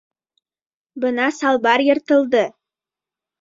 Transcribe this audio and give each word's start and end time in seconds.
Бына 1.03 1.27
салбар 1.41 1.79
йыртылды! 1.89 2.43